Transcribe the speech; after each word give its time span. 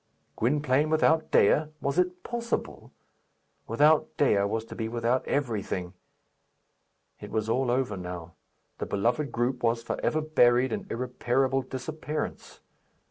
Gwynplaine 0.35 0.89
without 0.89 1.29
Dea! 1.29 1.65
Was 1.79 1.99
it 1.99 2.23
possible? 2.23 2.91
Without 3.67 4.17
Dea 4.17 4.39
was 4.45 4.65
to 4.65 4.75
be 4.75 4.89
without 4.89 5.23
everything. 5.27 5.93
It 7.19 7.29
was 7.29 7.47
all 7.47 7.69
over 7.69 7.95
now. 7.95 8.33
The 8.79 8.87
beloved 8.87 9.31
group 9.31 9.61
was 9.61 9.83
for 9.83 9.99
ever 10.03 10.19
buried 10.21 10.73
in 10.73 10.87
irreparable 10.89 11.61
disappearance. 11.61 12.61